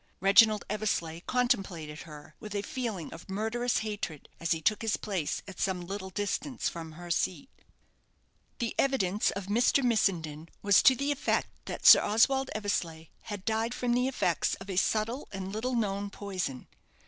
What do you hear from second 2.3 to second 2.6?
with